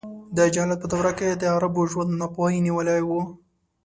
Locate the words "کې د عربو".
1.17-1.81